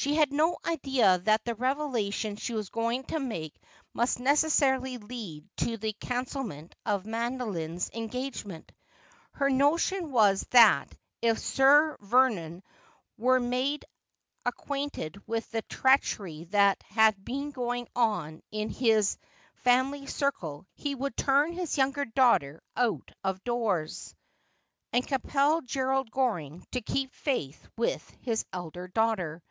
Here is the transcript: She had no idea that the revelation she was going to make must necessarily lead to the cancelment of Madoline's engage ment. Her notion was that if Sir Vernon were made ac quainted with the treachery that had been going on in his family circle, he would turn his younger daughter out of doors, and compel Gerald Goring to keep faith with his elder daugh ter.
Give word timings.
She 0.00 0.14
had 0.14 0.32
no 0.32 0.56
idea 0.64 1.18
that 1.18 1.44
the 1.44 1.56
revelation 1.56 2.36
she 2.36 2.54
was 2.54 2.68
going 2.68 3.02
to 3.06 3.18
make 3.18 3.60
must 3.92 4.20
necessarily 4.20 4.96
lead 4.96 5.48
to 5.56 5.76
the 5.76 5.92
cancelment 5.92 6.74
of 6.86 7.02
Madoline's 7.04 7.90
engage 7.92 8.44
ment. 8.44 8.70
Her 9.32 9.50
notion 9.50 10.12
was 10.12 10.42
that 10.50 10.94
if 11.20 11.40
Sir 11.40 11.96
Vernon 12.00 12.62
were 13.16 13.40
made 13.40 13.86
ac 14.46 14.54
quainted 14.56 15.20
with 15.26 15.50
the 15.50 15.62
treachery 15.62 16.44
that 16.50 16.80
had 16.84 17.24
been 17.24 17.50
going 17.50 17.88
on 17.96 18.40
in 18.52 18.70
his 18.70 19.18
family 19.56 20.06
circle, 20.06 20.64
he 20.76 20.94
would 20.94 21.16
turn 21.16 21.54
his 21.54 21.76
younger 21.76 22.04
daughter 22.04 22.62
out 22.76 23.10
of 23.24 23.42
doors, 23.42 24.14
and 24.92 25.04
compel 25.04 25.60
Gerald 25.60 26.12
Goring 26.12 26.64
to 26.70 26.80
keep 26.80 27.12
faith 27.12 27.66
with 27.76 28.08
his 28.20 28.44
elder 28.52 28.86
daugh 28.86 29.16
ter. 29.16 29.42